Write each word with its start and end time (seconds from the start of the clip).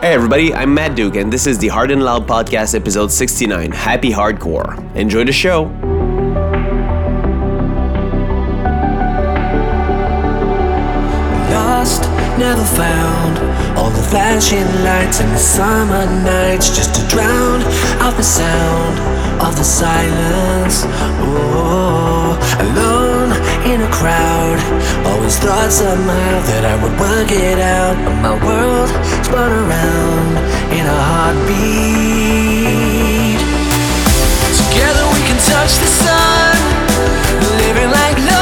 Hey 0.00 0.14
everybody, 0.14 0.54
I'm 0.54 0.72
Matt 0.74 0.94
Duke, 0.94 1.16
and 1.16 1.32
this 1.32 1.44
is 1.44 1.58
the 1.58 1.66
Hard 1.66 1.90
and 1.90 2.04
Loud 2.04 2.24
Podcast, 2.28 2.76
episode 2.76 3.10
69 3.10 3.72
Happy 3.72 4.10
Hardcore. 4.12 4.78
Enjoy 4.94 5.24
the 5.24 5.32
show. 5.32 5.64
Lost, 11.50 12.02
never 12.38 12.64
found. 12.64 13.38
All 13.76 13.90
the 13.90 14.02
flashing 14.02 14.66
lights 14.84 15.20
in 15.20 15.28
the 15.30 15.38
summer 15.38 16.06
nights 16.22 16.76
just 16.76 16.94
to 16.94 17.06
drown 17.08 17.62
out 18.00 18.16
the 18.16 18.22
sound 18.22 18.98
of 19.42 19.56
the 19.56 19.64
silence. 19.64 20.82
Oh, 21.26 22.38
in 23.68 23.82
a 23.82 23.90
crowd. 23.92 24.58
Always 25.04 25.36
thought 25.38 25.70
somehow 25.70 26.40
that 26.48 26.64
I 26.64 26.74
would 26.82 26.96
work 26.98 27.30
it 27.30 27.60
out, 27.60 27.96
but 28.00 28.16
my 28.24 28.34
world 28.40 28.88
spun 29.24 29.52
around 29.52 30.40
in 30.72 30.84
a 30.88 30.98
heartbeat. 31.12 32.56
Together 34.56 35.04
we 35.12 35.20
can 35.28 35.38
touch 35.52 35.76
the 35.84 35.90
sun, 36.00 36.56
living 37.60 37.90
like 37.92 38.16
lovers 38.16 38.37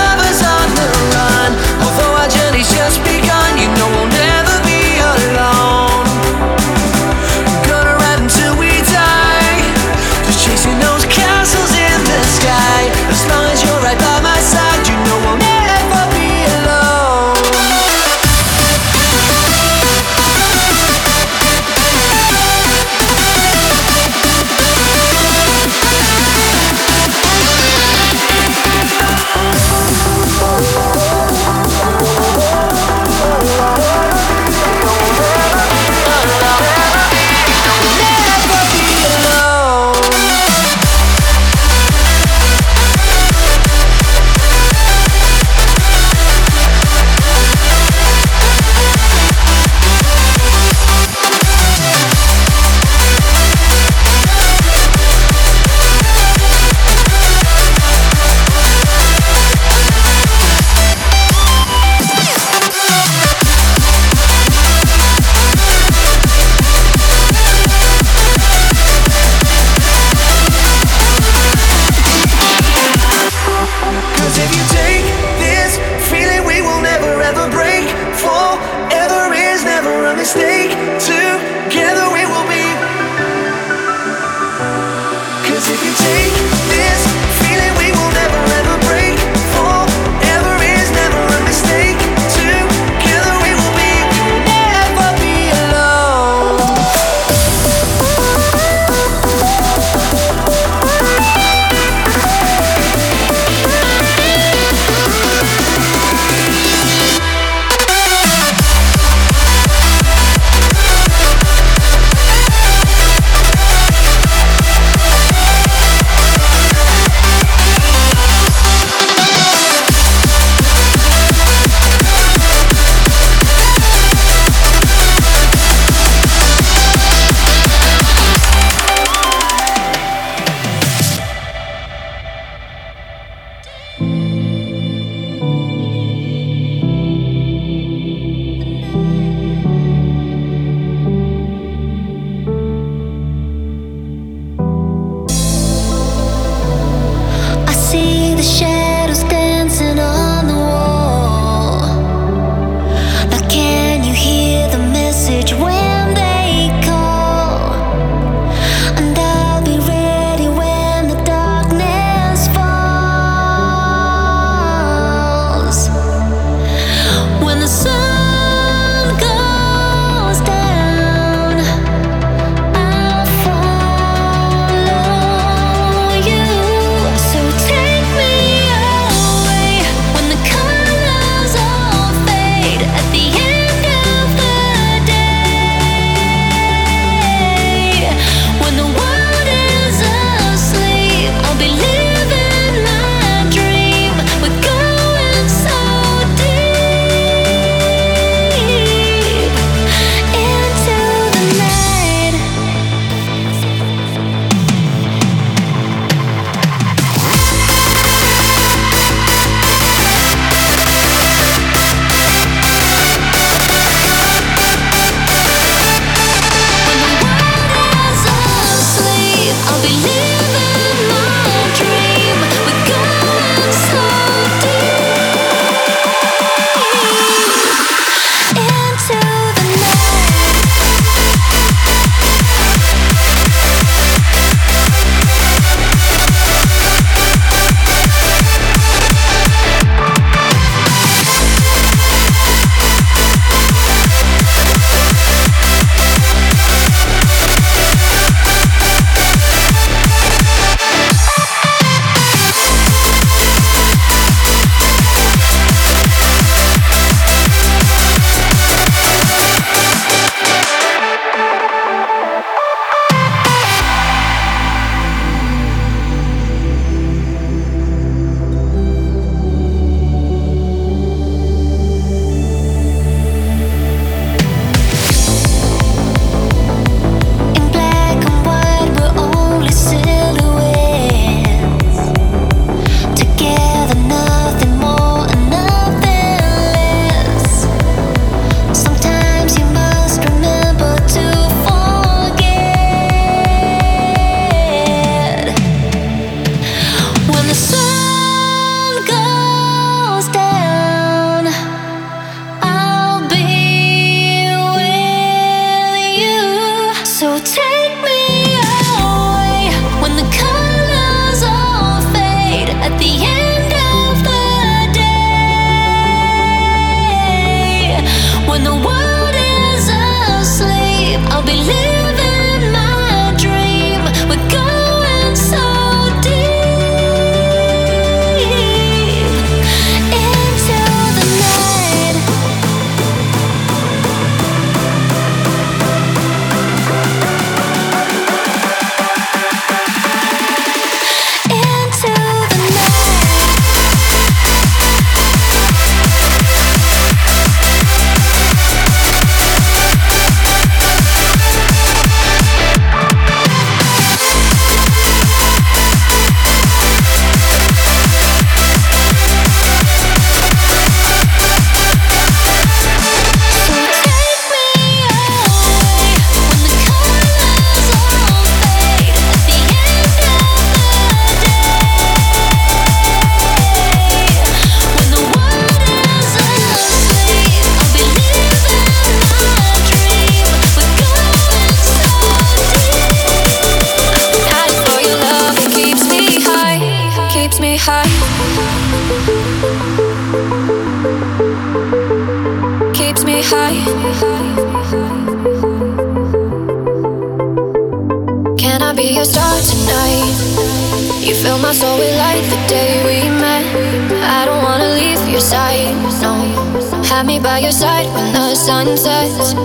Have 407.17 407.25
me 407.25 407.41
by 407.41 407.61
your 407.61 407.73
side 407.73 408.13
when 408.13 408.29
the 408.35 408.55
sun 408.55 408.95
sets. 408.95 409.57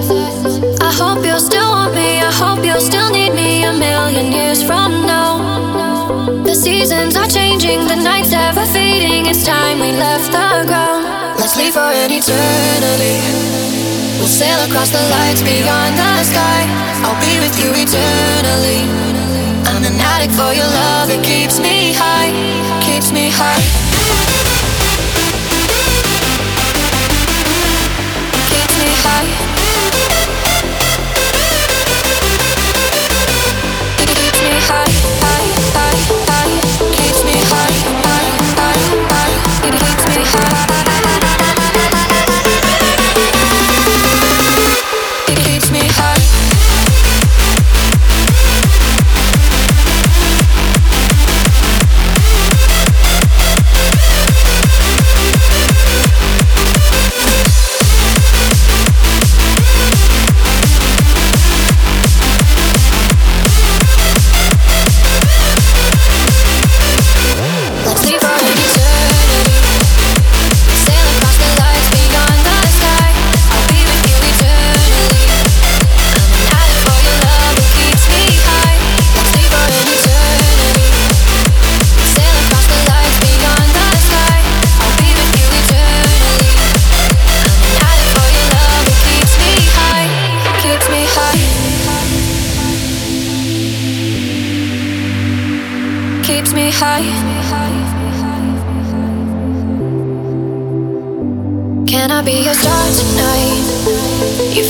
I 0.80 0.88
hope 0.88 1.19
you'll 1.19 1.44
still 1.44 1.68
want 1.68 1.94
me. 1.94 2.24
I 2.24 2.31
hope 2.31 2.63
you'll 2.63 2.80
still 2.80 3.12
need 3.12 3.33
me 3.36 3.65
a 3.65 3.74
million 3.74 4.31
years 4.31 4.63
from 4.63 5.03
now. 5.03 6.24
The 6.48 6.56
seasons 6.56 7.18
are 7.18 7.27
changing, 7.27 7.92
the 7.92 7.98
nights 7.98 8.31
ever 8.31 8.63
fading. 8.71 9.25
It's 9.25 9.44
time 9.44 9.83
we 9.83 9.92
left 9.92 10.31
the 10.31 10.63
ground. 10.63 11.03
Let's 11.44 11.57
leave 11.59 11.74
for 11.74 11.92
an 11.92 12.15
eternity. 12.15 13.19
We'll 14.15 14.31
sail 14.31 14.63
across 14.63 14.88
the 14.95 15.04
lights 15.12 15.44
beyond 15.44 16.00
the 16.00 16.24
sky. 16.24 16.63
I'll 17.04 17.19
be 17.19 17.36
with 17.44 17.59
you 17.59 17.68
eternally. 17.75 18.88
I'm 19.68 19.83
an 19.83 20.00
addict 20.00 20.39
for 20.39 20.56
your 20.56 20.71
love, 20.71 21.12
it 21.12 21.19
keeps 21.19 21.59
me 21.59 21.92
high, 22.00 22.31
keeps 22.80 23.12
me 23.12 23.27
high. 23.27 23.91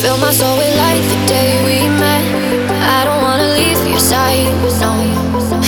Fill 0.01 0.17
my 0.17 0.31
soul 0.31 0.57
with 0.57 0.73
light 0.81 1.05
the 1.13 1.19
day 1.29 1.49
we 1.61 1.77
met. 2.01 2.25
I 2.97 3.05
don't 3.05 3.21
wanna 3.21 3.53
leave 3.53 3.77
your 3.85 4.01
side, 4.01 4.49
no. 4.81 4.91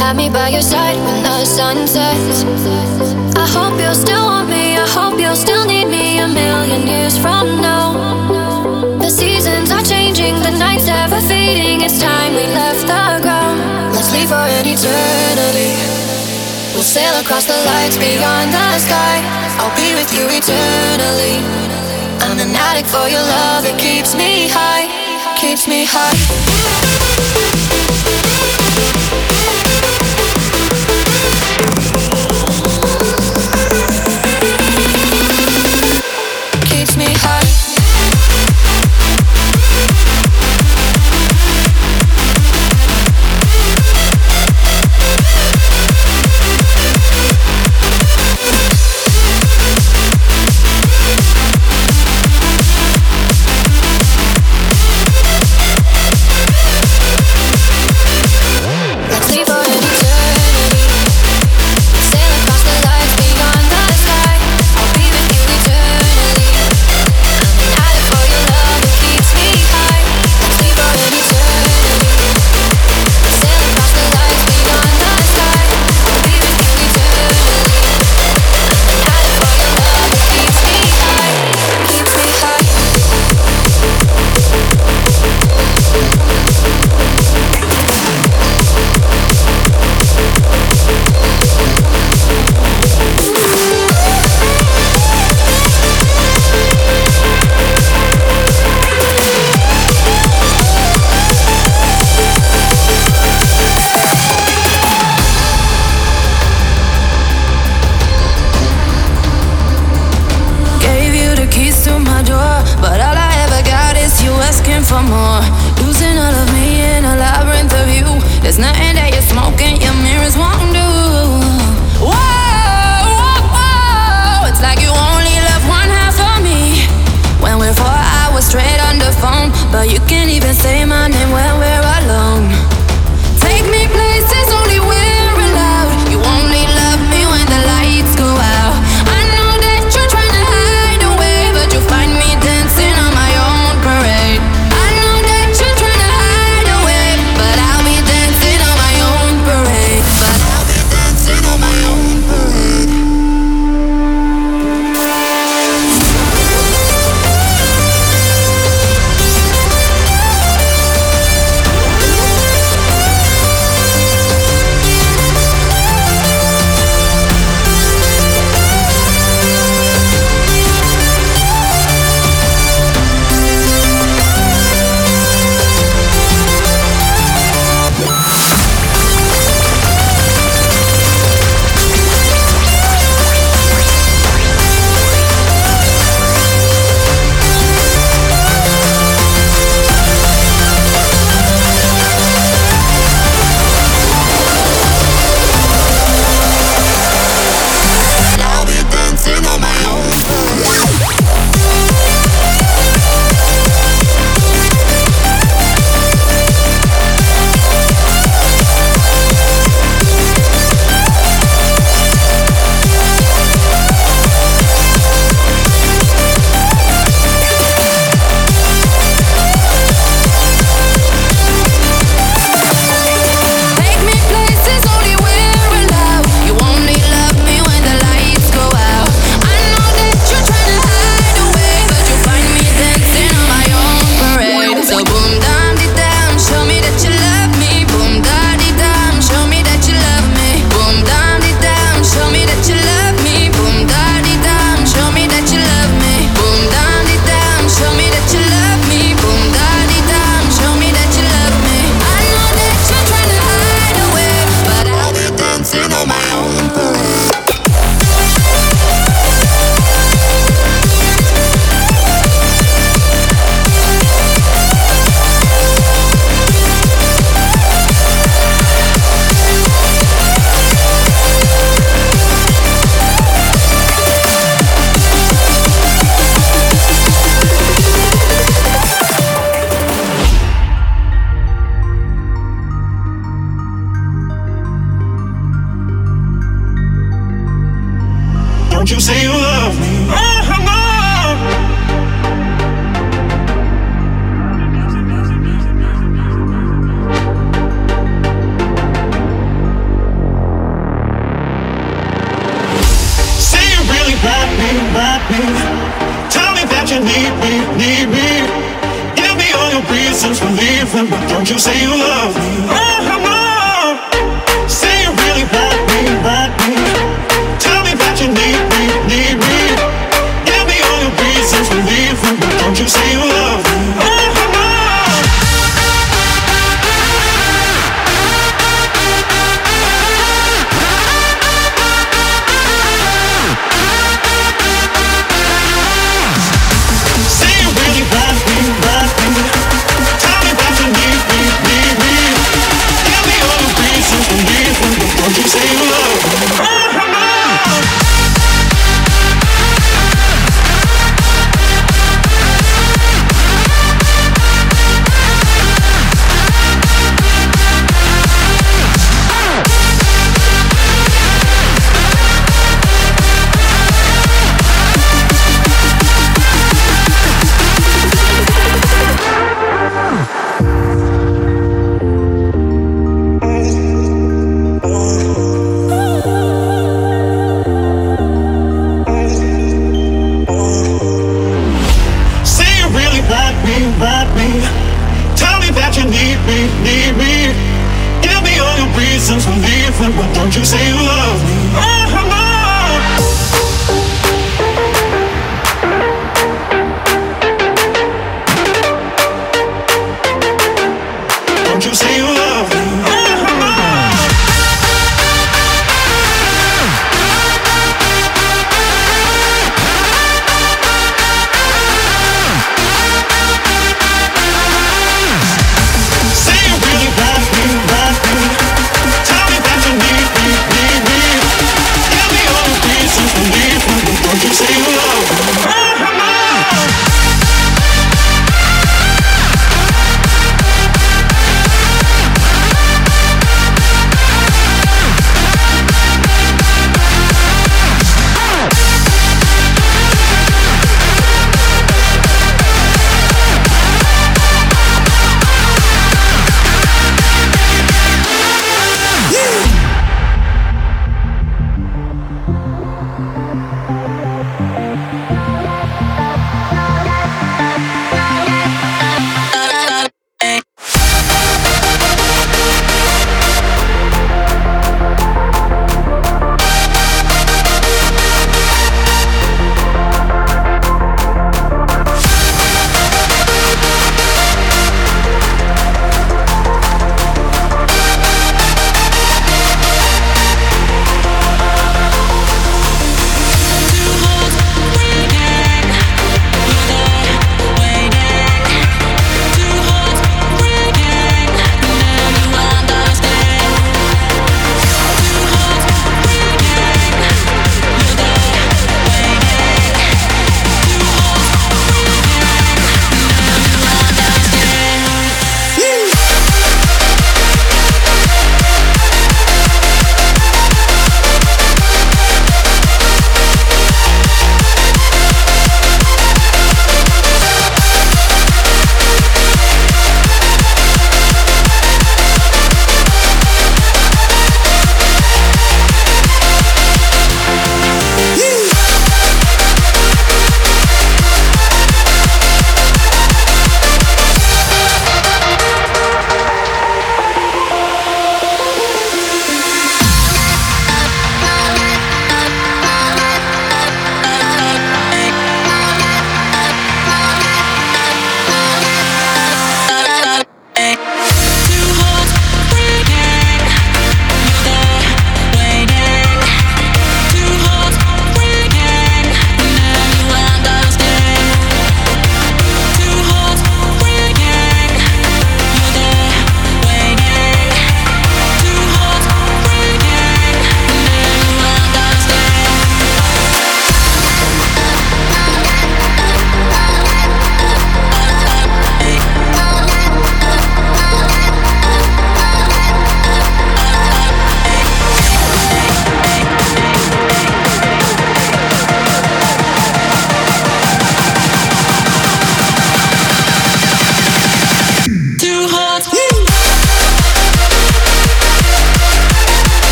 Have 0.00 0.16
me 0.16 0.30
by 0.30 0.48
your 0.48 0.62
side 0.62 0.96
when 1.04 1.22
the 1.22 1.44
sun 1.44 1.86
sets. 1.86 2.40
I 3.36 3.46
hope 3.56 3.76
you'll 3.78 4.00
still 4.06 4.24
want 4.24 4.48
me. 4.48 4.64
I 4.84 4.88
hope 4.88 5.20
you'll 5.20 5.42
still 5.46 5.64
need 5.66 5.88
me 5.88 6.18
a 6.18 6.28
million 6.28 6.86
years 6.86 7.14
from 7.18 7.60
now. 7.60 7.92
The 9.04 9.10
seasons 9.10 9.70
are 9.70 9.84
changing, 9.84 10.34
the 10.40 10.52
nights 10.64 10.88
ever 10.88 11.20
fading. 11.28 11.82
It's 11.82 12.00
time 12.00 12.32
we 12.32 12.46
left 12.60 12.86
the 12.88 13.04
ground. 13.24 13.60
Let's 13.92 14.10
leave 14.16 14.28
for 14.32 14.46
an 14.58 14.64
eternity. 14.64 15.72
We'll 16.72 16.88
sail 16.96 17.14
across 17.20 17.44
the 17.44 17.58
lights 17.68 17.98
beyond 17.98 18.48
the 18.56 18.68
sky. 18.80 19.16
I'll 19.60 19.76
be 19.76 19.92
with 19.92 20.10
you 20.16 20.24
eternally. 20.40 21.81
An 22.52 22.58
addict 22.58 22.90
for 22.90 23.08
your 23.08 23.22
love, 23.22 23.64
it 23.64 23.80
keeps 23.80 24.14
me 24.14 24.46
high, 24.46 24.84
keeps 25.40 25.66
me 25.66 25.86
high. 25.88 26.12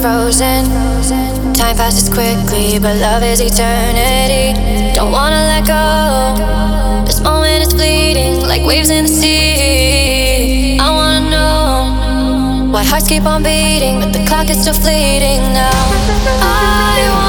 Frozen. 0.00 0.64
Time 1.54 1.76
passes 1.76 2.08
quickly, 2.08 2.78
but 2.78 2.96
love 2.96 3.22
is 3.22 3.40
eternity. 3.40 4.54
Don't 4.94 5.12
wanna 5.12 5.42
let 5.52 5.66
go. 5.66 7.04
This 7.04 7.20
moment 7.20 7.66
is 7.66 7.72
fleeting, 7.72 8.40
like 8.46 8.62
waves 8.64 8.90
in 8.90 9.04
the 9.04 9.10
sea. 9.10 10.78
I 10.78 10.90
wanna 10.90 11.30
know 11.30 12.72
why 12.72 12.82
hearts 12.84 13.08
keep 13.08 13.24
on 13.24 13.42
beating, 13.42 14.00
but 14.00 14.12
the 14.12 14.24
clock 14.26 14.48
is 14.48 14.60
still 14.62 14.74
fleeting 14.74 15.40
now. 15.52 15.84
I 16.40 17.19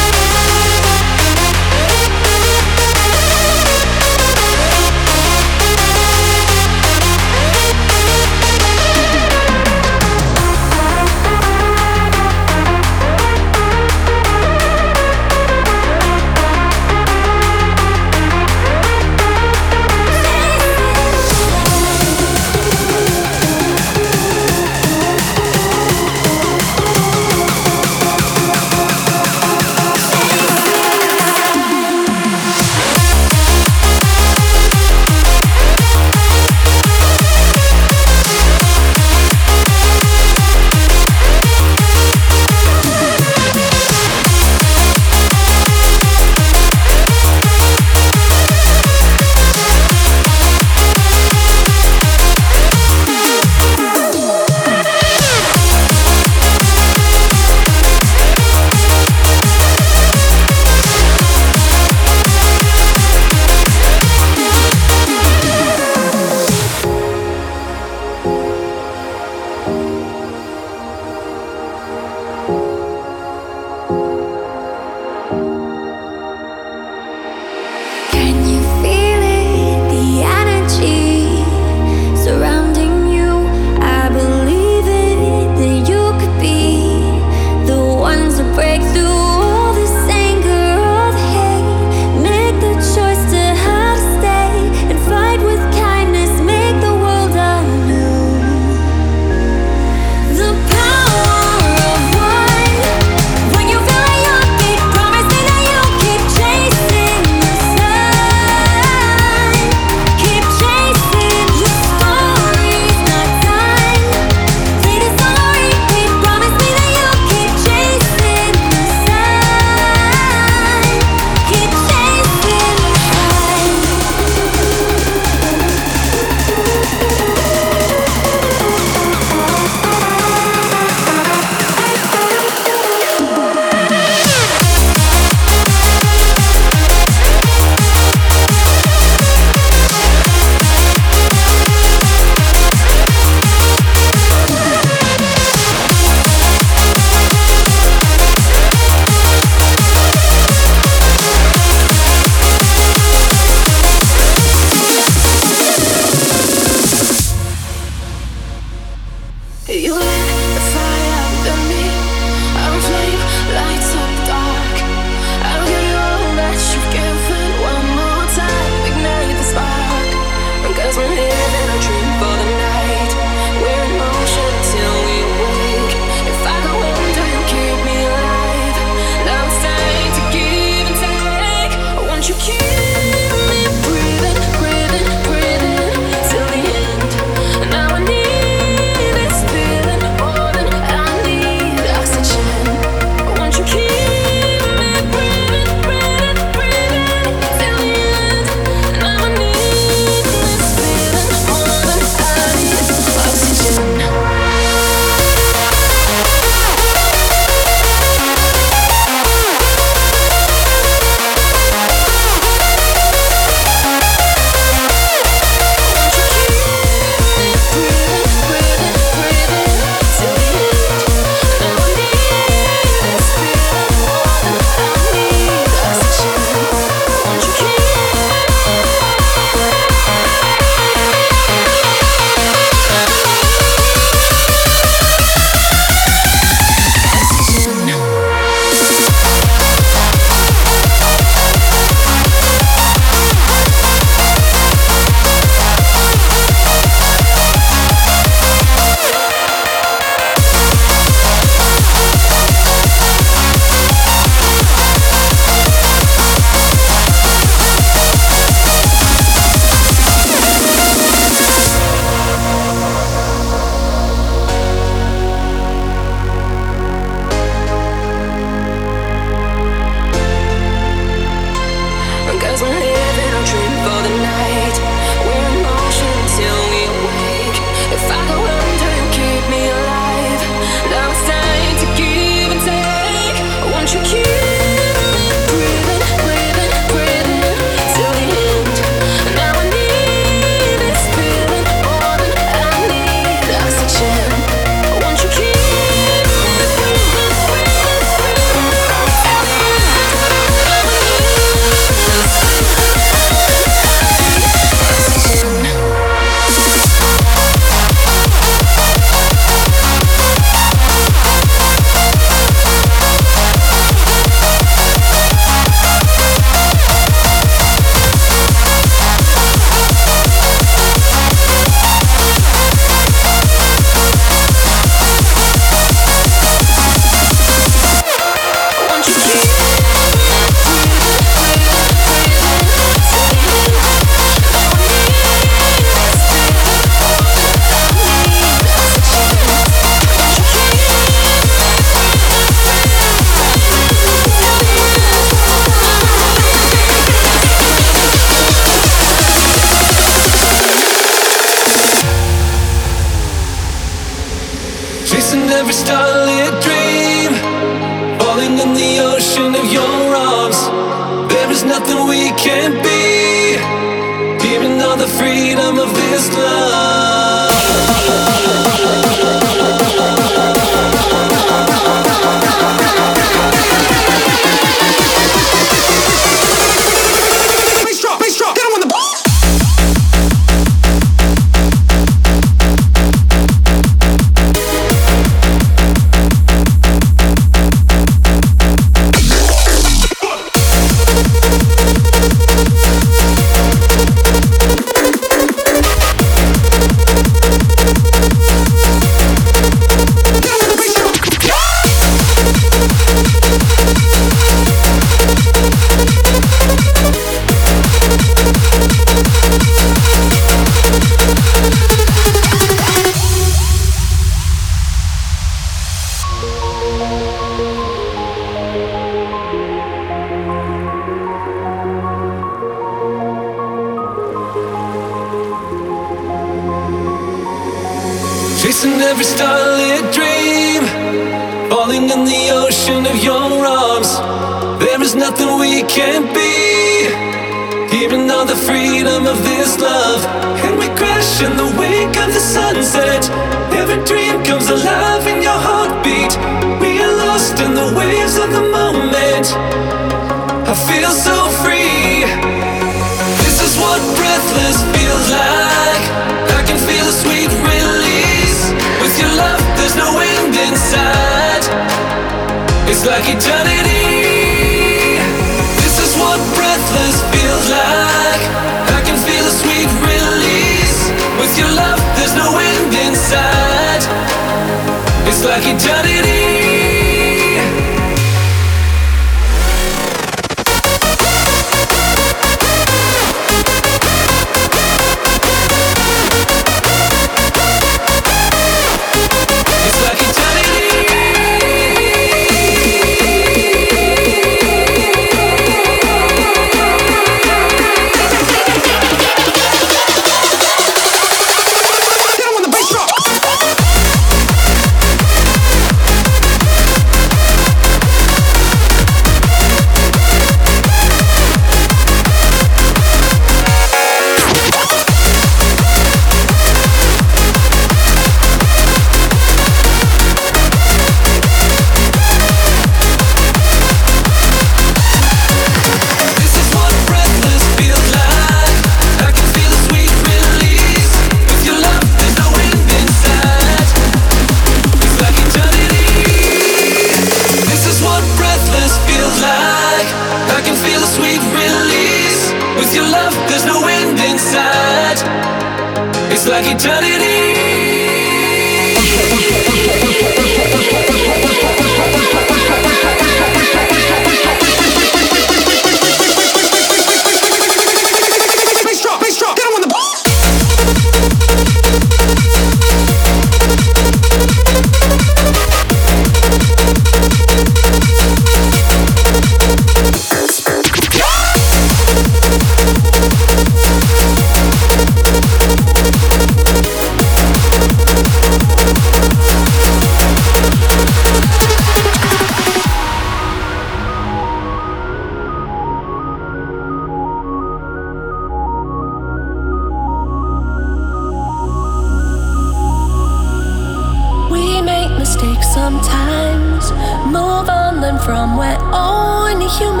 mistakes 595.42 595.74
sometimes. 595.74 596.92
Move 597.26 597.68
on, 597.68 598.00
learn 598.00 598.18
from. 598.18 598.56
We're 598.56 598.78
only 598.92 599.66
human. 599.66 600.00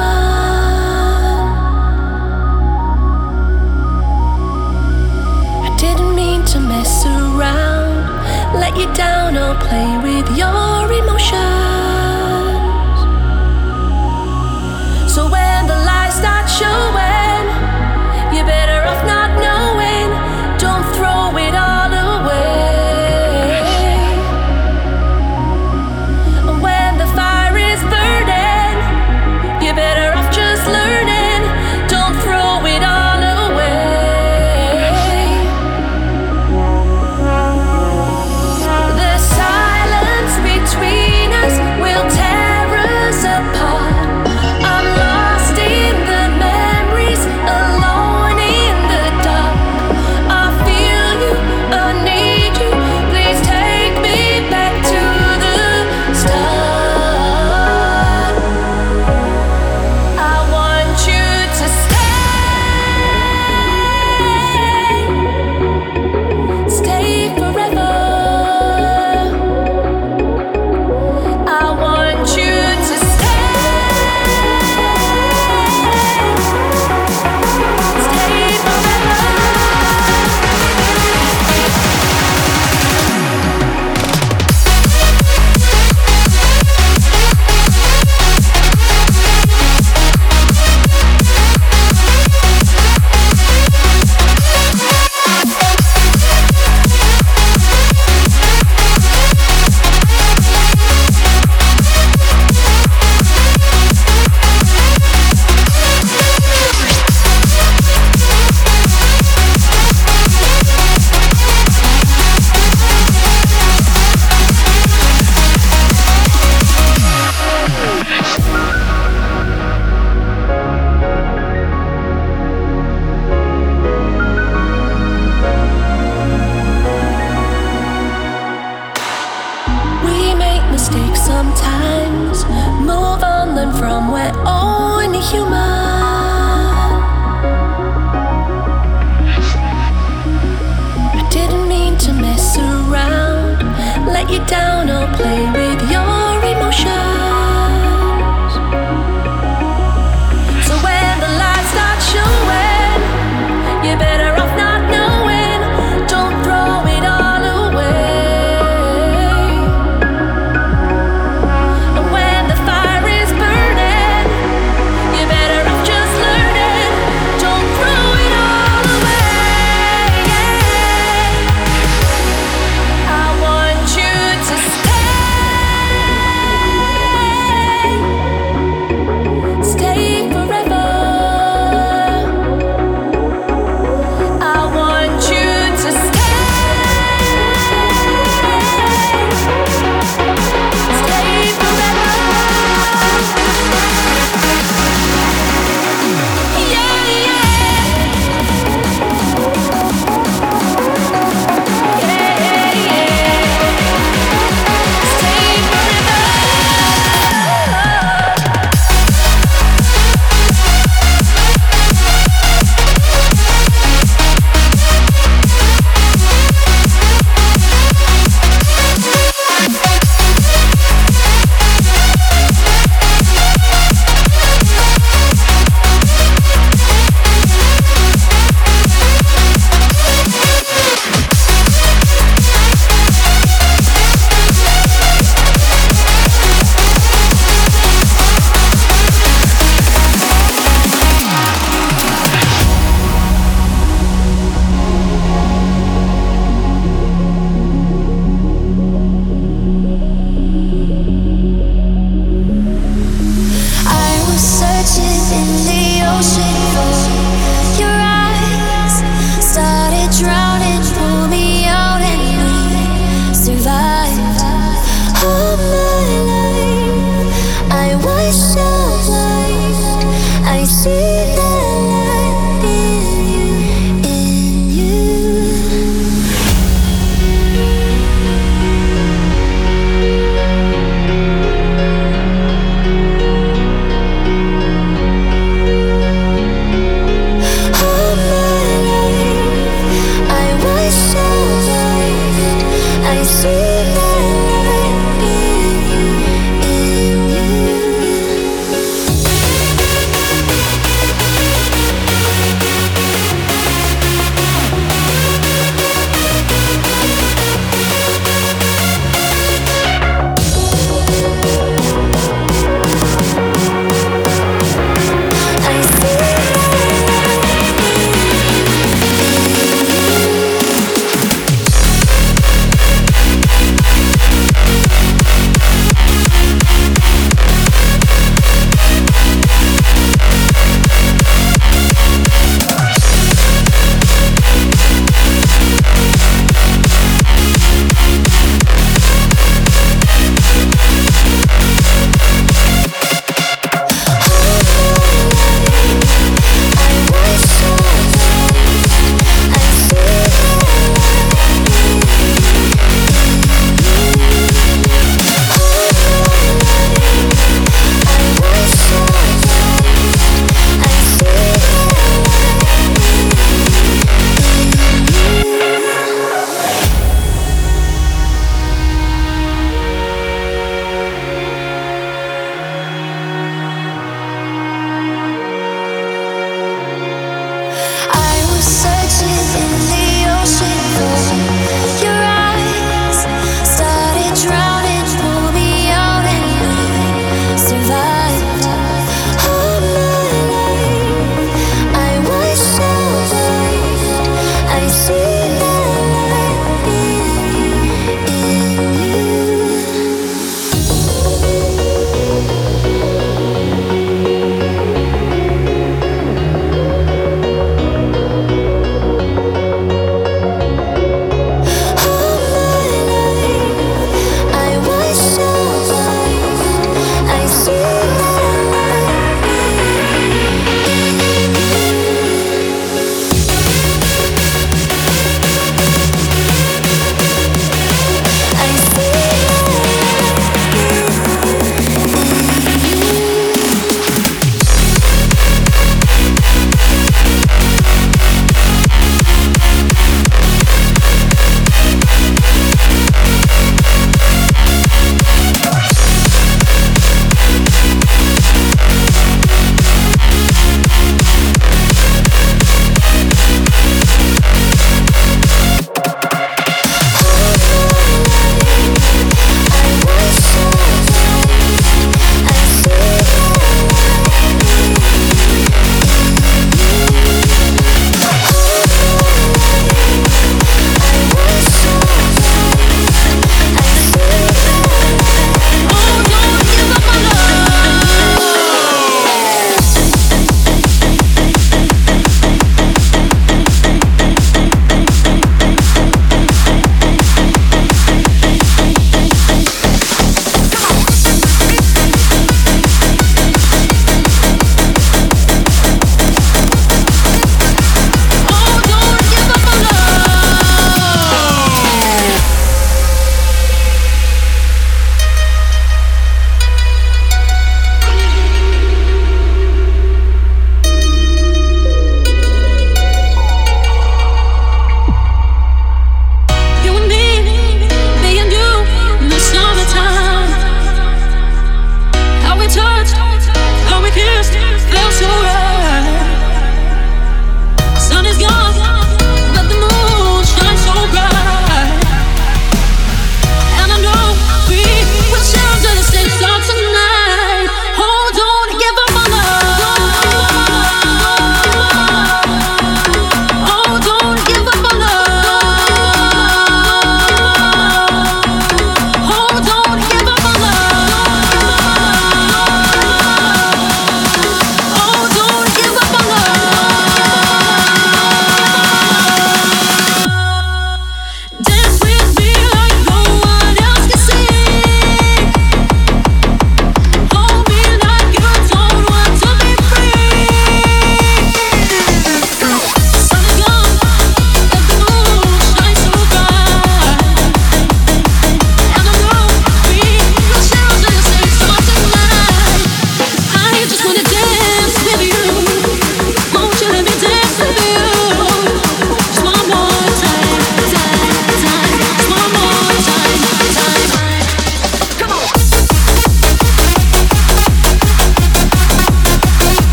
I 5.66 5.76
didn't 5.78 6.14
mean 6.14 6.44
to 6.46 6.60
mess 6.60 7.04
around, 7.06 8.60
let 8.60 8.76
you 8.76 8.92
down, 8.94 9.36
or 9.36 9.54
play 9.60 9.98
with 9.98 10.36
your 10.36 10.92
emotions. 10.92 11.61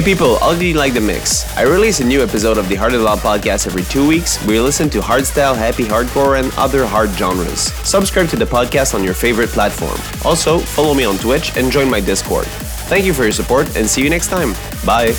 Hey 0.00 0.14
people, 0.14 0.38
how 0.38 0.54
did 0.54 0.62
you 0.62 0.72
like 0.72 0.94
the 0.94 1.00
mix? 1.02 1.44
I 1.58 1.64
release 1.64 2.00
a 2.00 2.04
new 2.04 2.22
episode 2.22 2.56
of 2.56 2.70
the 2.70 2.74
Hard 2.74 2.94
Loud 2.94 3.18
podcast 3.18 3.66
every 3.66 3.82
two 3.82 4.08
weeks 4.08 4.42
you 4.46 4.62
listen 4.62 4.88
to 4.88 4.98
hardstyle, 4.98 5.54
happy 5.54 5.84
hardcore, 5.84 6.40
and 6.40 6.50
other 6.56 6.86
hard 6.86 7.10
genres. 7.10 7.70
Subscribe 7.86 8.26
to 8.30 8.36
the 8.36 8.46
podcast 8.46 8.94
on 8.94 9.04
your 9.04 9.12
favorite 9.12 9.50
platform. 9.50 9.98
Also, 10.24 10.58
follow 10.58 10.94
me 10.94 11.04
on 11.04 11.18
Twitch 11.18 11.54
and 11.54 11.70
join 11.70 11.90
my 11.90 12.00
Discord. 12.00 12.46
Thank 12.88 13.04
you 13.04 13.12
for 13.12 13.24
your 13.24 13.32
support 13.32 13.76
and 13.76 13.86
see 13.86 14.02
you 14.02 14.08
next 14.08 14.28
time. 14.28 14.54
Bye. 14.86 15.12